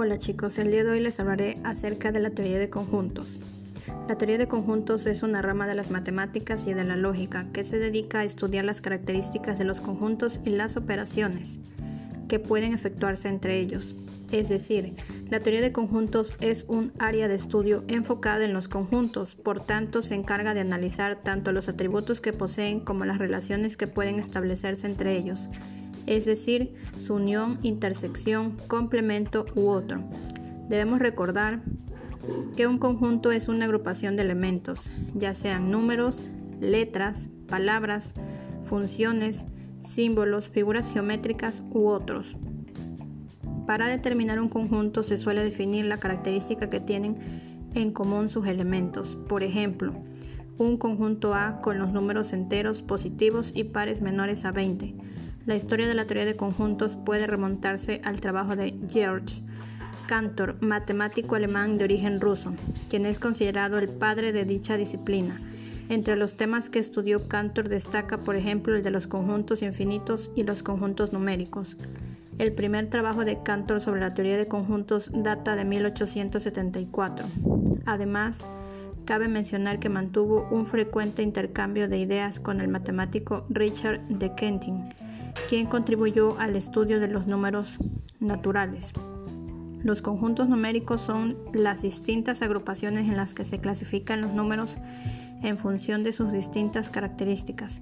Hola 0.00 0.16
chicos, 0.16 0.58
el 0.58 0.70
día 0.70 0.84
de 0.84 0.90
hoy 0.90 1.00
les 1.00 1.18
hablaré 1.18 1.58
acerca 1.64 2.12
de 2.12 2.20
la 2.20 2.30
teoría 2.30 2.60
de 2.60 2.70
conjuntos. 2.70 3.40
La 4.08 4.16
teoría 4.16 4.38
de 4.38 4.46
conjuntos 4.46 5.06
es 5.06 5.24
una 5.24 5.42
rama 5.42 5.66
de 5.66 5.74
las 5.74 5.90
matemáticas 5.90 6.68
y 6.68 6.72
de 6.72 6.84
la 6.84 6.94
lógica 6.94 7.48
que 7.52 7.64
se 7.64 7.80
dedica 7.80 8.20
a 8.20 8.24
estudiar 8.24 8.64
las 8.64 8.80
características 8.80 9.58
de 9.58 9.64
los 9.64 9.80
conjuntos 9.80 10.38
y 10.44 10.50
las 10.50 10.76
operaciones 10.76 11.58
que 12.28 12.38
pueden 12.38 12.74
efectuarse 12.74 13.26
entre 13.26 13.58
ellos. 13.58 13.96
Es 14.30 14.48
decir, 14.48 14.94
la 15.30 15.40
teoría 15.40 15.62
de 15.62 15.72
conjuntos 15.72 16.36
es 16.38 16.64
un 16.68 16.92
área 17.00 17.26
de 17.26 17.34
estudio 17.34 17.82
enfocada 17.88 18.44
en 18.44 18.52
los 18.52 18.68
conjuntos, 18.68 19.34
por 19.34 19.64
tanto 19.64 20.00
se 20.02 20.14
encarga 20.14 20.54
de 20.54 20.60
analizar 20.60 21.24
tanto 21.24 21.50
los 21.50 21.68
atributos 21.68 22.20
que 22.20 22.32
poseen 22.32 22.78
como 22.78 23.04
las 23.04 23.18
relaciones 23.18 23.76
que 23.76 23.88
pueden 23.88 24.20
establecerse 24.20 24.86
entre 24.86 25.16
ellos 25.16 25.48
es 26.08 26.24
decir, 26.24 26.72
su 26.98 27.14
unión, 27.14 27.58
intersección, 27.62 28.56
complemento 28.66 29.44
u 29.54 29.68
otro. 29.68 30.00
Debemos 30.68 31.00
recordar 31.00 31.60
que 32.56 32.66
un 32.66 32.78
conjunto 32.78 33.30
es 33.30 33.48
una 33.48 33.66
agrupación 33.66 34.16
de 34.16 34.22
elementos, 34.22 34.88
ya 35.14 35.34
sean 35.34 35.70
números, 35.70 36.26
letras, 36.60 37.28
palabras, 37.46 38.14
funciones, 38.64 39.44
símbolos, 39.82 40.48
figuras 40.48 40.90
geométricas 40.90 41.62
u 41.72 41.88
otros. 41.88 42.36
Para 43.66 43.86
determinar 43.86 44.40
un 44.40 44.48
conjunto 44.48 45.02
se 45.02 45.18
suele 45.18 45.44
definir 45.44 45.84
la 45.84 46.00
característica 46.00 46.70
que 46.70 46.80
tienen 46.80 47.16
en 47.74 47.92
común 47.92 48.30
sus 48.30 48.46
elementos. 48.46 49.18
Por 49.28 49.42
ejemplo, 49.42 49.92
un 50.56 50.78
conjunto 50.78 51.34
A 51.34 51.60
con 51.60 51.78
los 51.78 51.92
números 51.92 52.32
enteros 52.32 52.80
positivos 52.80 53.52
y 53.54 53.64
pares 53.64 54.00
menores 54.00 54.46
a 54.46 54.52
20 54.52 54.94
la 55.48 55.56
historia 55.56 55.88
de 55.88 55.94
la 55.94 56.04
teoría 56.04 56.26
de 56.26 56.36
conjuntos 56.36 56.94
puede 56.94 57.26
remontarse 57.26 58.02
al 58.04 58.20
trabajo 58.20 58.54
de 58.54 58.78
George 58.90 59.40
Cantor, 60.06 60.60
matemático 60.60 61.36
alemán 61.36 61.78
de 61.78 61.84
origen 61.84 62.20
ruso, 62.20 62.52
quien 62.90 63.06
es 63.06 63.18
considerado 63.18 63.78
el 63.78 63.88
padre 63.88 64.32
de 64.32 64.44
dicha 64.44 64.76
disciplina. 64.76 65.40
Entre 65.88 66.16
los 66.16 66.36
temas 66.36 66.68
que 66.68 66.78
estudió 66.78 67.28
Cantor 67.28 67.70
destaca, 67.70 68.18
por 68.18 68.36
ejemplo, 68.36 68.76
el 68.76 68.82
de 68.82 68.90
los 68.90 69.06
conjuntos 69.06 69.62
infinitos 69.62 70.30
y 70.36 70.42
los 70.42 70.62
conjuntos 70.62 71.14
numéricos. 71.14 71.78
El 72.36 72.52
primer 72.52 72.90
trabajo 72.90 73.24
de 73.24 73.42
Cantor 73.42 73.80
sobre 73.80 74.00
la 74.00 74.12
teoría 74.12 74.36
de 74.36 74.48
conjuntos 74.48 75.10
data 75.14 75.56
de 75.56 75.64
1874. 75.64 77.26
Además, 77.86 78.44
cabe 79.06 79.28
mencionar 79.28 79.78
que 79.78 79.88
mantuvo 79.88 80.46
un 80.50 80.66
frecuente 80.66 81.22
intercambio 81.22 81.88
de 81.88 81.96
ideas 81.96 82.38
con 82.38 82.60
el 82.60 82.68
matemático 82.68 83.46
Richard 83.48 84.06
de 84.08 84.34
Kenting, 84.34 84.90
quien 85.48 85.66
contribuyó 85.66 86.38
al 86.38 86.56
estudio 86.56 87.00
de 87.00 87.08
los 87.08 87.26
números 87.26 87.78
naturales. 88.20 88.92
Los 89.82 90.02
conjuntos 90.02 90.48
numéricos 90.48 91.00
son 91.00 91.36
las 91.52 91.82
distintas 91.82 92.42
agrupaciones 92.42 93.08
en 93.08 93.16
las 93.16 93.32
que 93.32 93.44
se 93.44 93.60
clasifican 93.60 94.20
los 94.20 94.32
números 94.32 94.76
en 95.42 95.56
función 95.56 96.02
de 96.02 96.12
sus 96.12 96.32
distintas 96.32 96.90
características. 96.90 97.80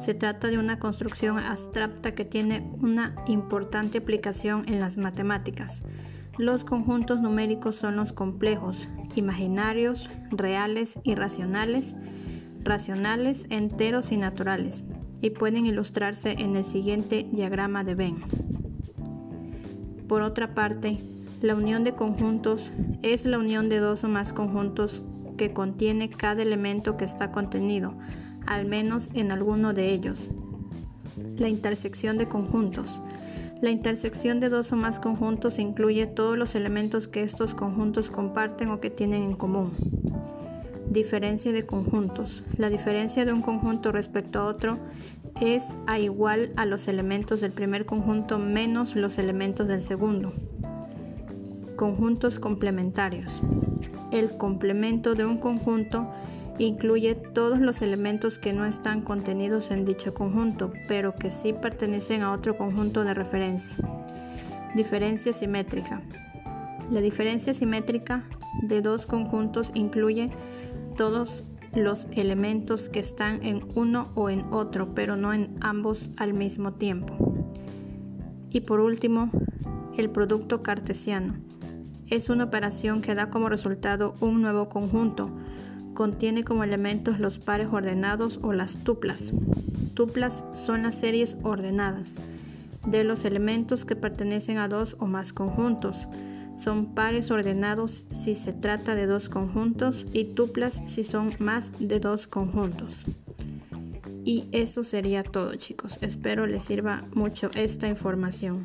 Se 0.00 0.12
trata 0.12 0.48
de 0.48 0.58
una 0.58 0.78
construcción 0.78 1.38
abstracta 1.38 2.14
que 2.14 2.26
tiene 2.26 2.70
una 2.80 3.14
importante 3.26 3.98
aplicación 3.98 4.64
en 4.68 4.78
las 4.78 4.98
matemáticas. 4.98 5.82
Los 6.36 6.64
conjuntos 6.64 7.20
numéricos 7.20 7.76
son 7.76 7.96
los 7.96 8.12
complejos, 8.12 8.88
imaginarios, 9.16 10.10
reales 10.30 10.98
y 11.02 11.14
racionales, 11.14 11.96
racionales, 12.62 13.46
enteros 13.48 14.12
y 14.12 14.18
naturales 14.18 14.84
y 15.20 15.30
pueden 15.30 15.66
ilustrarse 15.66 16.32
en 16.32 16.56
el 16.56 16.64
siguiente 16.64 17.26
diagrama 17.32 17.84
de 17.84 17.94
Venn. 17.94 18.22
Por 20.08 20.22
otra 20.22 20.54
parte, 20.54 20.98
la 21.42 21.54
unión 21.54 21.84
de 21.84 21.94
conjuntos 21.94 22.72
es 23.02 23.24
la 23.24 23.38
unión 23.38 23.68
de 23.68 23.78
dos 23.78 24.04
o 24.04 24.08
más 24.08 24.32
conjuntos 24.32 25.02
que 25.36 25.52
contiene 25.52 26.10
cada 26.10 26.42
elemento 26.42 26.96
que 26.96 27.04
está 27.04 27.30
contenido, 27.30 27.94
al 28.46 28.66
menos 28.66 29.08
en 29.14 29.30
alguno 29.30 29.72
de 29.72 29.92
ellos. 29.92 30.30
La 31.36 31.48
intersección 31.48 32.18
de 32.18 32.26
conjuntos. 32.26 33.00
La 33.60 33.70
intersección 33.70 34.40
de 34.40 34.48
dos 34.48 34.72
o 34.72 34.76
más 34.76 35.00
conjuntos 35.00 35.58
incluye 35.58 36.06
todos 36.06 36.38
los 36.38 36.54
elementos 36.54 37.08
que 37.08 37.22
estos 37.22 37.54
conjuntos 37.54 38.10
comparten 38.10 38.70
o 38.70 38.80
que 38.80 38.90
tienen 38.90 39.22
en 39.22 39.34
común. 39.34 39.72
Diferencia 40.90 41.52
de 41.52 41.66
conjuntos. 41.66 42.42
La 42.56 42.70
diferencia 42.70 43.24
de 43.24 43.32
un 43.32 43.42
conjunto 43.42 43.92
respecto 43.92 44.40
a 44.40 44.46
otro 44.46 44.78
es 45.40 45.76
a 45.86 45.98
igual 45.98 46.52
a 46.56 46.66
los 46.66 46.88
elementos 46.88 47.40
del 47.40 47.52
primer 47.52 47.86
conjunto 47.86 48.38
menos 48.38 48.96
los 48.96 49.18
elementos 49.18 49.68
del 49.68 49.82
segundo. 49.82 50.32
Conjuntos 51.76 52.38
complementarios. 52.38 53.40
El 54.10 54.36
complemento 54.36 55.14
de 55.14 55.24
un 55.24 55.38
conjunto 55.38 56.08
incluye 56.58 57.14
todos 57.14 57.60
los 57.60 57.82
elementos 57.82 58.38
que 58.38 58.52
no 58.52 58.64
están 58.64 59.02
contenidos 59.02 59.70
en 59.70 59.84
dicho 59.84 60.14
conjunto, 60.14 60.72
pero 60.88 61.14
que 61.14 61.30
sí 61.30 61.52
pertenecen 61.52 62.22
a 62.22 62.32
otro 62.32 62.56
conjunto 62.56 63.04
de 63.04 63.14
referencia. 63.14 63.74
Diferencia 64.74 65.32
simétrica. 65.32 66.02
La 66.90 67.00
diferencia 67.00 67.54
simétrica 67.54 68.24
de 68.62 68.82
dos 68.82 69.06
conjuntos 69.06 69.70
incluye 69.74 70.30
todos 70.96 71.44
los 71.74 72.06
elementos 72.12 72.88
que 72.88 73.00
están 73.00 73.44
en 73.44 73.62
uno 73.74 74.08
o 74.14 74.30
en 74.30 74.44
otro, 74.52 74.94
pero 74.94 75.16
no 75.16 75.32
en 75.32 75.56
ambos 75.60 76.10
al 76.16 76.34
mismo 76.34 76.72
tiempo. 76.72 77.16
Y 78.50 78.60
por 78.60 78.80
último, 78.80 79.30
el 79.96 80.10
producto 80.10 80.62
cartesiano. 80.62 81.34
Es 82.08 82.30
una 82.30 82.44
operación 82.44 83.02
que 83.02 83.14
da 83.14 83.28
como 83.28 83.48
resultado 83.48 84.14
un 84.20 84.40
nuevo 84.40 84.68
conjunto. 84.68 85.30
Contiene 85.92 86.44
como 86.44 86.64
elementos 86.64 87.20
los 87.20 87.38
pares 87.38 87.68
ordenados 87.70 88.40
o 88.42 88.52
las 88.52 88.76
tuplas. 88.76 89.34
Tuplas 89.94 90.44
son 90.52 90.84
las 90.84 90.94
series 90.94 91.36
ordenadas 91.42 92.14
de 92.86 93.04
los 93.04 93.24
elementos 93.24 93.84
que 93.84 93.96
pertenecen 93.96 94.58
a 94.58 94.68
dos 94.68 94.96
o 95.00 95.06
más 95.06 95.32
conjuntos. 95.32 96.06
Son 96.58 96.94
pares 96.94 97.30
ordenados 97.30 98.02
si 98.10 98.34
se 98.34 98.52
trata 98.52 98.94
de 98.94 99.06
dos 99.06 99.28
conjuntos 99.28 100.06
y 100.12 100.24
tuplas 100.24 100.82
si 100.86 101.04
son 101.04 101.32
más 101.38 101.70
de 101.78 102.00
dos 102.00 102.26
conjuntos. 102.26 103.04
Y 104.24 104.46
eso 104.52 104.84
sería 104.84 105.22
todo 105.22 105.54
chicos. 105.54 105.98
Espero 106.02 106.46
les 106.46 106.64
sirva 106.64 107.04
mucho 107.14 107.50
esta 107.54 107.86
información. 107.86 108.64